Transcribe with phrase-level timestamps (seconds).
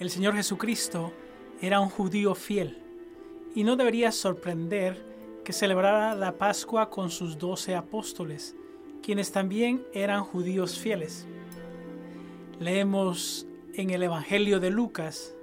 [0.00, 1.12] El Señor Jesucristo
[1.60, 2.82] era un judío fiel
[3.54, 5.04] y no debería sorprender
[5.44, 8.56] que celebrara la Pascua con sus doce apóstoles,
[9.02, 11.26] quienes también eran judíos fieles.
[12.58, 15.34] Leemos en el Evangelio de Lucas,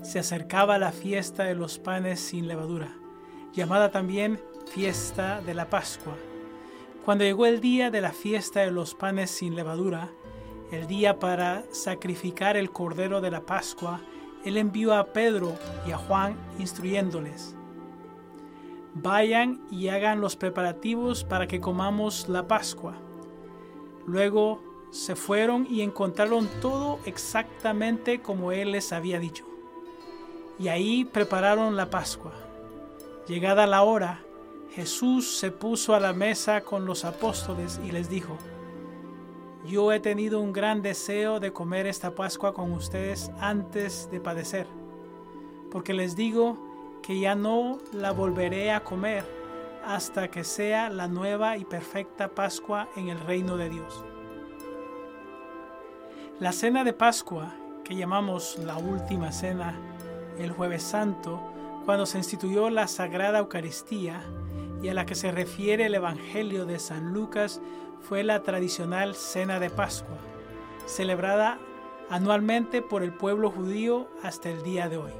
[0.00, 2.96] se acercaba la fiesta de los panes sin levadura,
[3.52, 4.40] llamada también
[4.72, 6.16] fiesta de la Pascua.
[7.04, 10.10] Cuando llegó el día de la fiesta de los panes sin levadura,
[10.70, 14.00] el día para sacrificar el cordero de la Pascua,
[14.44, 15.54] él envió a Pedro
[15.86, 17.56] y a Juan instruyéndoles,
[18.94, 22.94] vayan y hagan los preparativos para que comamos la Pascua.
[24.06, 29.44] Luego se fueron y encontraron todo exactamente como él les había dicho.
[30.58, 32.32] Y ahí prepararon la Pascua.
[33.26, 34.22] Llegada la hora,
[34.72, 38.38] Jesús se puso a la mesa con los apóstoles y les dijo,
[39.66, 44.66] yo he tenido un gran deseo de comer esta Pascua con ustedes antes de padecer,
[45.70, 46.58] porque les digo
[47.02, 49.24] que ya no la volveré a comer
[49.84, 54.04] hasta que sea la nueva y perfecta Pascua en el reino de Dios.
[56.40, 57.54] La cena de Pascua,
[57.84, 59.74] que llamamos la última cena,
[60.38, 61.40] el jueves santo,
[61.84, 64.22] cuando se instituyó la Sagrada Eucaristía
[64.82, 67.60] y a la que se refiere el Evangelio de San Lucas,
[68.02, 70.18] fue la tradicional Cena de Pascua,
[70.86, 71.58] celebrada
[72.10, 75.12] anualmente por el pueblo judío hasta el día de hoy.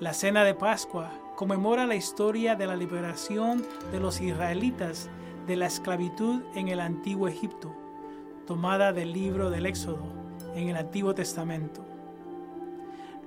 [0.00, 5.08] La Cena de Pascua conmemora la historia de la liberación de los israelitas
[5.46, 7.74] de la esclavitud en el antiguo Egipto,
[8.46, 10.04] tomada del libro del Éxodo
[10.54, 11.84] en el Antiguo Testamento.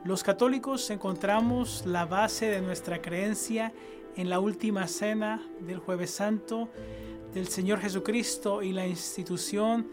[0.03, 3.71] Los católicos encontramos la base de nuestra creencia
[4.15, 6.69] en la última cena del jueves santo
[7.33, 9.87] del Señor Jesucristo y la institución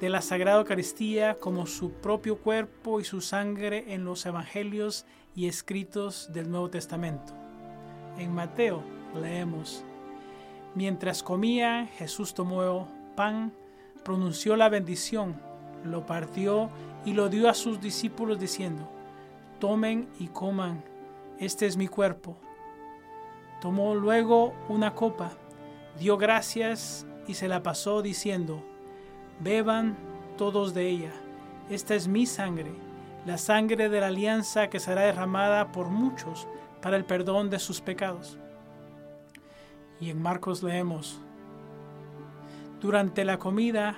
[0.00, 5.48] de la Sagrada Eucaristía como su propio cuerpo y su sangre en los evangelios y
[5.48, 7.32] escritos del Nuevo Testamento.
[8.16, 8.82] En Mateo
[9.20, 9.84] leemos,
[10.74, 13.52] mientras comía, Jesús tomó pan,
[14.04, 15.40] pronunció la bendición,
[15.84, 16.70] lo partió
[17.04, 18.88] y lo dio a sus discípulos diciendo,
[19.58, 20.82] tomen y coman,
[21.38, 22.36] este es mi cuerpo.
[23.60, 25.32] Tomó luego una copa,
[25.98, 28.62] dio gracias y se la pasó diciendo,
[29.40, 29.96] beban
[30.36, 31.12] todos de ella,
[31.70, 32.70] esta es mi sangre,
[33.26, 36.46] la sangre de la alianza que será derramada por muchos
[36.80, 38.38] para el perdón de sus pecados.
[40.00, 41.20] Y en Marcos leemos,
[42.80, 43.96] durante la comida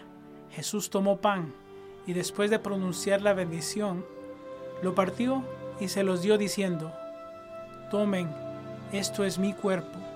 [0.51, 1.53] Jesús tomó pan
[2.07, 4.07] y después de pronunciar la bendición,
[4.83, 5.45] lo partió
[5.79, 6.93] y se los dio diciendo,
[7.91, 8.35] tomen,
[8.91, 10.10] esto es mi cuerpo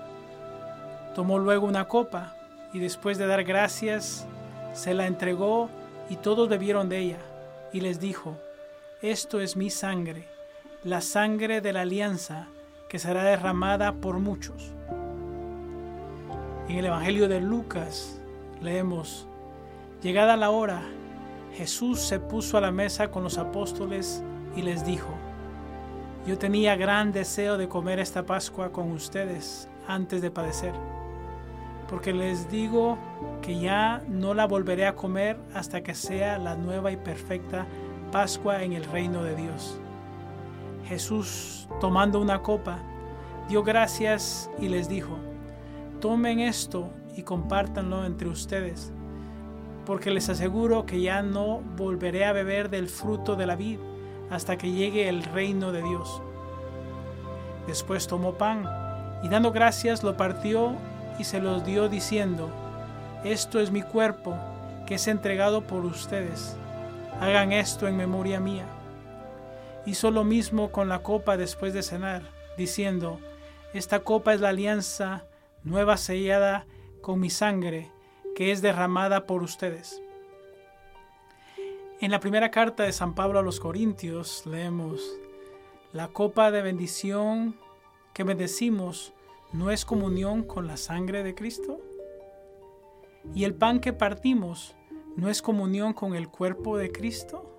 [1.15, 2.35] Tomó luego una copa
[2.73, 4.27] y después de dar gracias,
[4.73, 5.69] se la entregó
[6.09, 7.19] y todos bebieron de ella.
[7.71, 8.35] Y les dijo,
[9.01, 10.27] esto es mi sangre,
[10.83, 12.49] la sangre de la alianza
[12.89, 14.73] que será derramada por muchos.
[16.67, 18.19] En el Evangelio de Lucas
[18.61, 19.25] leemos,
[20.03, 20.81] llegada la hora,
[21.53, 24.21] Jesús se puso a la mesa con los apóstoles
[24.57, 25.13] y les dijo,
[26.27, 30.73] yo tenía gran deseo de comer esta Pascua con ustedes antes de padecer
[31.89, 32.97] porque les digo
[33.41, 37.65] que ya no la volveré a comer hasta que sea la nueva y perfecta
[38.11, 39.79] Pascua en el reino de Dios.
[40.87, 42.79] Jesús, tomando una copa,
[43.49, 45.17] dio gracias y les dijo,
[45.99, 48.91] tomen esto y compártanlo entre ustedes,
[49.85, 53.79] porque les aseguro que ya no volveré a beber del fruto de la vid
[54.29, 56.21] hasta que llegue el reino de Dios.
[57.67, 58.65] Después tomó pan
[59.23, 60.75] y dando gracias lo partió
[61.19, 62.49] y se los dio diciendo,
[63.23, 64.35] Esto es mi cuerpo
[64.85, 66.55] que es entregado por ustedes.
[67.19, 68.65] Hagan esto en memoria mía.
[69.85, 72.23] Hizo lo mismo con la copa después de cenar,
[72.57, 73.19] diciendo,
[73.73, 75.25] Esta copa es la alianza
[75.63, 76.65] nueva sellada
[77.01, 77.91] con mi sangre,
[78.35, 80.01] que es derramada por ustedes.
[82.01, 85.01] En la primera carta de San Pablo a los Corintios leemos,
[85.93, 87.55] La copa de bendición
[88.13, 89.13] que bendecimos
[89.57, 91.79] ¿no es comunión con la sangre de Cristo?
[93.33, 94.75] ¿Y el pan que partimos
[95.15, 97.57] no es comunión con el cuerpo de Cristo?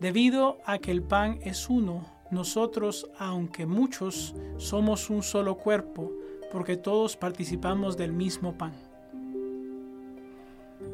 [0.00, 6.12] Debido a que el pan es uno, nosotros, aunque muchos, somos un solo cuerpo,
[6.52, 8.74] porque todos participamos del mismo pan.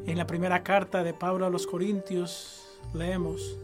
[0.05, 3.57] En la primera carta de Pablo a los Corintios leemos,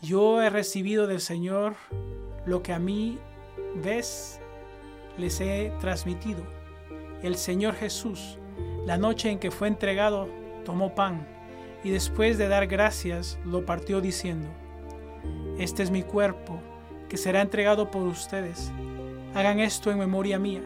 [0.00, 1.74] Yo he recibido del Señor
[2.46, 3.18] lo que a mí
[3.82, 4.40] ves
[5.18, 6.42] les he transmitido.
[7.22, 8.38] El Señor Jesús,
[8.86, 10.28] la noche en que fue entregado,
[10.64, 11.26] tomó pan
[11.84, 14.48] y después de dar gracias lo partió diciendo,
[15.58, 16.60] Este es mi cuerpo,
[17.08, 18.72] que será entregado por ustedes.
[19.34, 20.62] Hagan esto en memoria mía.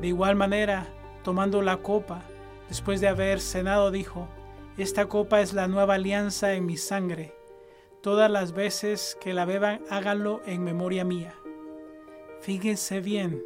[0.00, 0.86] De igual manera,
[1.22, 2.22] tomando la copa,
[2.68, 4.28] después de haber cenado, dijo,
[4.76, 7.34] Esta copa es la nueva alianza en mi sangre.
[8.00, 11.34] Todas las veces que la beban, háganlo en memoria mía.
[12.40, 13.42] Fíjense bien,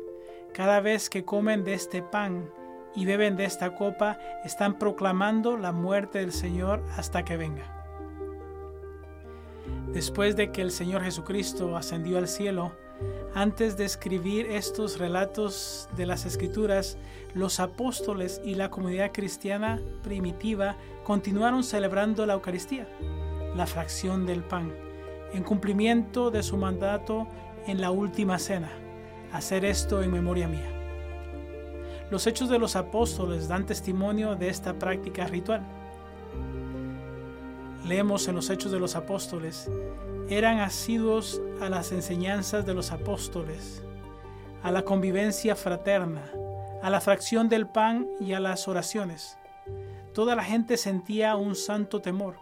[0.52, 2.50] cada vez que comen de este pan
[2.94, 7.76] y beben de esta copa, están proclamando la muerte del Señor hasta que venga.
[9.92, 12.72] Después de que el Señor Jesucristo ascendió al cielo,
[13.34, 16.98] antes de escribir estos relatos de las Escrituras,
[17.34, 22.88] los apóstoles y la comunidad cristiana primitiva continuaron celebrando la Eucaristía,
[23.54, 24.72] la fracción del pan,
[25.32, 27.28] en cumplimiento de su mandato
[27.66, 28.70] en la última cena,
[29.32, 30.68] hacer esto en memoria mía.
[32.10, 35.62] Los hechos de los apóstoles dan testimonio de esta práctica ritual.
[37.86, 39.70] Leemos en los hechos de los apóstoles,
[40.28, 43.82] eran asiduos a las enseñanzas de los apóstoles,
[44.62, 46.30] a la convivencia fraterna,
[46.82, 49.38] a la fracción del pan y a las oraciones.
[50.14, 52.36] Toda la gente sentía un santo temor,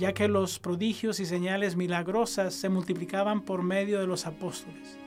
[0.00, 4.98] ya que los prodigios y señales milagrosas se multiplicaban por medio de los apóstoles.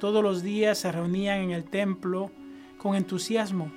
[0.00, 2.32] Todos los días se reunían en el templo
[2.76, 3.70] con entusiasmo,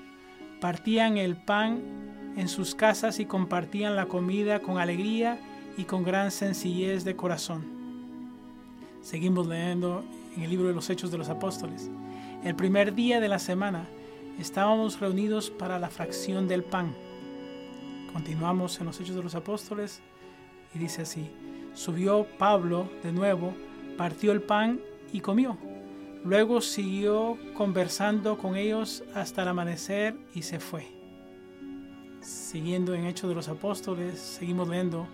[0.60, 5.40] partían el pan en sus casas y compartían la comida con alegría
[5.78, 7.66] y con gran sencillez de corazón.
[9.04, 10.04] Seguimos leyendo
[10.36, 11.92] en el libro de los Hechos de los Apóstoles.
[12.44, 13.88] El primer día de la semana
[14.40, 16.96] estábamos reunidos para la fracción del pan.
[18.14, 20.00] Continuamos en los Hechos de los Apóstoles
[20.76, 21.32] y dice así,
[21.74, 23.56] subió Pablo de nuevo,
[23.98, 24.80] partió el pan
[25.12, 25.58] y comió.
[26.24, 30.88] Luego siguió conversando con ellos hasta el amanecer y se fue.
[32.22, 35.08] Siguiendo en Hechos de los Apóstoles, seguimos leyendo.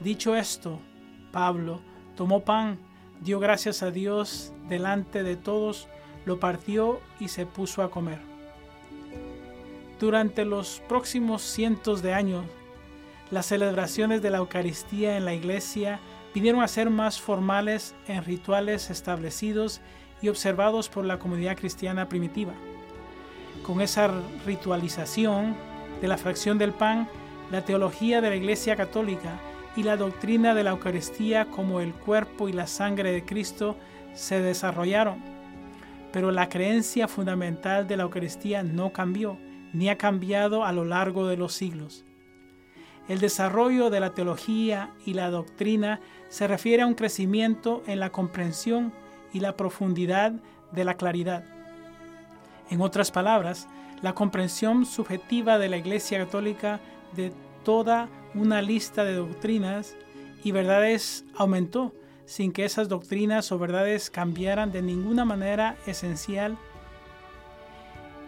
[0.00, 0.78] Dicho esto,
[1.32, 1.80] Pablo
[2.14, 2.78] tomó pan,
[3.20, 5.88] dio gracias a Dios delante de todos,
[6.24, 8.35] lo partió y se puso a comer.
[9.98, 12.44] Durante los próximos cientos de años,
[13.30, 16.00] las celebraciones de la Eucaristía en la iglesia
[16.34, 19.80] vinieron a ser más formales en rituales establecidos
[20.20, 22.52] y observados por la comunidad cristiana primitiva.
[23.62, 24.10] Con esa
[24.44, 25.56] ritualización
[26.02, 27.08] de la fracción del pan,
[27.50, 29.40] la teología de la Iglesia Católica
[29.76, 33.76] y la doctrina de la Eucaristía como el cuerpo y la sangre de Cristo
[34.14, 35.22] se desarrollaron.
[36.12, 39.38] Pero la creencia fundamental de la Eucaristía no cambió,
[39.72, 42.04] ni ha cambiado a lo largo de los siglos.
[43.08, 48.10] El desarrollo de la teología y la doctrina se refiere a un crecimiento en la
[48.10, 48.92] comprensión
[49.32, 50.32] y la profundidad
[50.72, 51.44] de la claridad.
[52.70, 53.68] En otras palabras,
[54.02, 56.80] la comprensión subjetiva de la Iglesia Católica
[57.14, 57.32] de
[57.64, 59.96] toda una lista de doctrinas
[60.42, 61.92] y verdades aumentó
[62.24, 66.58] sin que esas doctrinas o verdades cambiaran de ninguna manera esencial.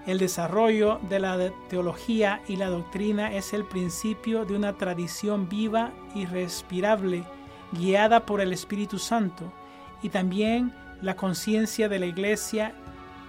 [0.09, 5.93] El desarrollo de la teología y la doctrina es el principio de una tradición viva
[6.15, 7.25] y respirable,
[7.73, 9.53] guiada por el Espíritu Santo,
[10.01, 12.73] y también la conciencia de la Iglesia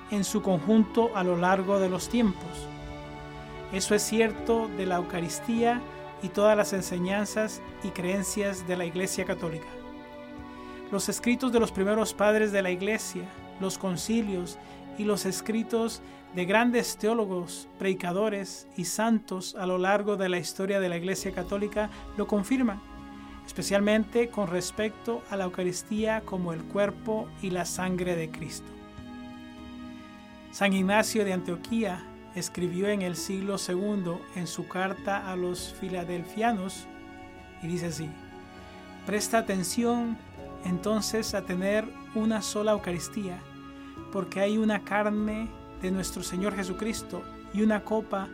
[0.09, 2.69] en su conjunto a lo largo de los tiempos.
[3.73, 5.81] Eso es cierto de la Eucaristía
[6.23, 9.67] y todas las enseñanzas y creencias de la Iglesia Católica.
[10.93, 13.23] Los escritos de los primeros padres de la Iglesia,
[13.59, 14.57] los concilios
[14.99, 16.03] y los escritos
[16.35, 21.31] de grandes teólogos, predicadores y santos a lo largo de la historia de la Iglesia
[21.31, 22.79] Católica lo confirman
[23.47, 28.69] especialmente con respecto a la Eucaristía como el cuerpo y la sangre de Cristo.
[30.51, 36.85] San Ignacio de Antioquía escribió en el siglo II en su carta a los filadelfianos
[37.63, 38.07] y dice así,
[39.07, 40.15] presta atención
[40.63, 43.39] entonces a tener una sola Eucaristía,
[44.11, 45.49] porque hay una carne
[45.81, 47.21] de nuestro Señor Jesucristo
[47.53, 48.27] y una copa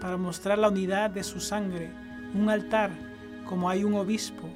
[0.00, 1.90] para mostrar la unidad de su sangre,
[2.34, 2.90] un altar
[3.46, 4.48] como hay un obispo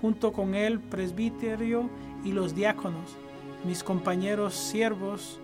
[0.00, 1.90] junto con el presbiterio
[2.24, 3.16] y los diáconos,
[3.64, 5.40] mis compañeros siervos,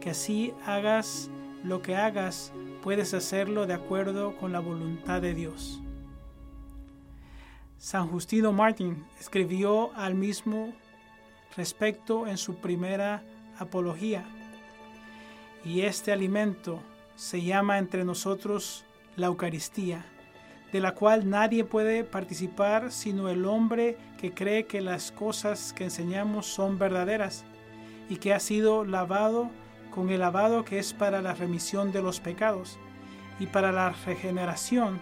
[0.00, 1.30] que así hagas
[1.64, 2.52] lo que hagas,
[2.82, 5.80] puedes hacerlo de acuerdo con la voluntad de Dios.
[7.78, 10.72] San Justino Martín escribió al mismo
[11.56, 13.22] respecto en su primera
[13.58, 14.24] apología,
[15.64, 16.80] y este alimento
[17.16, 18.84] se llama entre nosotros
[19.16, 20.04] la Eucaristía
[20.72, 25.84] de la cual nadie puede participar sino el hombre que cree que las cosas que
[25.84, 27.44] enseñamos son verdaderas
[28.08, 29.50] y que ha sido lavado
[29.90, 32.78] con el lavado que es para la remisión de los pecados
[33.40, 35.00] y para la regeneración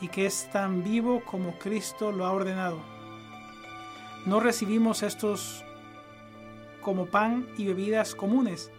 [0.00, 2.80] y que es tan vivo como Cristo lo ha ordenado.
[4.24, 5.64] No recibimos estos
[6.82, 8.70] como pan y bebidas comunes,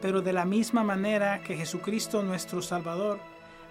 [0.00, 3.18] pero de la misma manera que Jesucristo nuestro Salvador,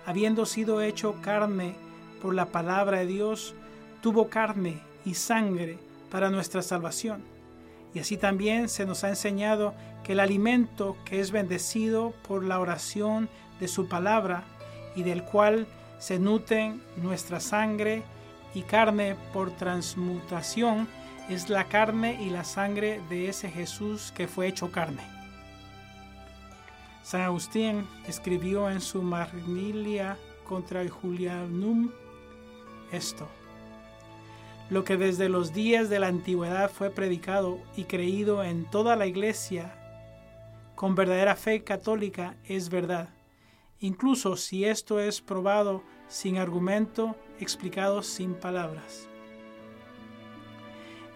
[0.06, 1.76] habiendo sido hecho carne
[2.22, 3.56] por la palabra de Dios,
[4.02, 5.78] tuvo carne y sangre
[6.12, 7.24] para nuestra salvación.
[7.94, 12.60] Y así también se nos ha enseñado que el alimento que es bendecido por la
[12.60, 13.30] oración
[13.60, 14.44] de su palabra
[14.96, 15.68] y del cual
[15.98, 18.04] se nutren nuestra sangre
[18.54, 20.88] y carne por transmutación,
[21.30, 25.04] es la carne y la sangre de ese Jesús que fue hecho carne.
[27.04, 31.92] San Agustín escribió en su Marnilia contra Julianum
[32.92, 33.28] esto.
[34.70, 39.06] Lo que desde los días de la antigüedad fue predicado y creído en toda la
[39.06, 39.76] iglesia
[40.76, 43.10] con verdadera fe católica es verdad,
[43.80, 49.08] incluso si esto es probado sin argumento, explicado sin palabras.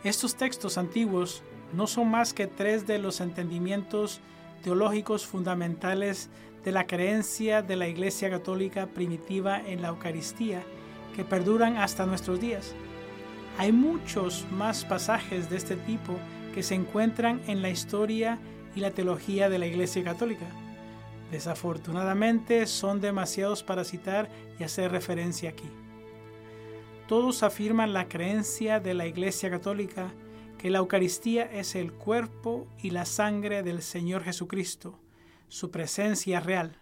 [0.03, 4.22] Estos textos antiguos no son más que tres de los entendimientos
[4.63, 6.29] teológicos fundamentales
[6.63, 10.63] de la creencia de la Iglesia Católica primitiva en la Eucaristía
[11.15, 12.74] que perduran hasta nuestros días.
[13.58, 16.13] Hay muchos más pasajes de este tipo
[16.53, 18.39] que se encuentran en la historia
[18.75, 20.46] y la teología de la Iglesia Católica.
[21.29, 24.29] Desafortunadamente son demasiados para citar
[24.60, 25.70] y hacer referencia aquí.
[27.09, 30.13] Todos afirman la creencia de la Iglesia Católica
[30.59, 34.99] que la Eucaristía es el cuerpo y la sangre del Señor Jesucristo,
[35.47, 36.77] su presencia real,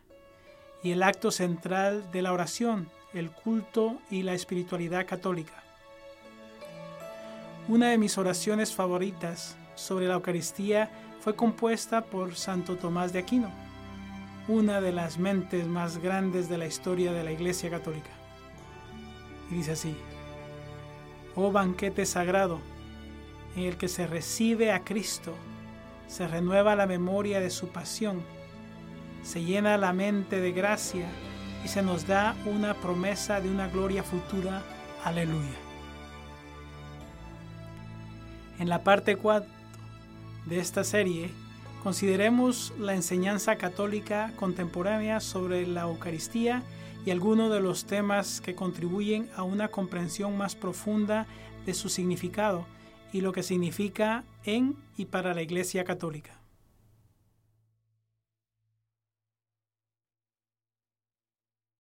[0.83, 5.63] y el acto central de la oración, el culto y la espiritualidad católica.
[7.69, 10.91] Una de mis oraciones favoritas sobre la Eucaristía
[11.21, 13.49] fue compuesta por Santo Tomás de Aquino,
[14.49, 18.09] una de las mentes más grandes de la historia de la Iglesia Católica.
[19.49, 19.95] Y dice así,
[21.37, 22.59] oh banquete sagrado,
[23.55, 25.35] en el que se recibe a Cristo,
[26.07, 28.23] se renueva la memoria de su pasión,
[29.21, 31.05] se llena la mente de gracia
[31.63, 34.63] y se nos da una promesa de una gloria futura.
[35.03, 35.57] Aleluya.
[38.57, 39.47] En la parte 4
[40.47, 41.29] de esta serie,
[41.83, 46.63] consideremos la enseñanza católica contemporánea sobre la Eucaristía
[47.05, 51.25] y algunos de los temas que contribuyen a una comprensión más profunda
[51.65, 52.65] de su significado
[53.13, 56.36] y lo que significa en y para la Iglesia Católica.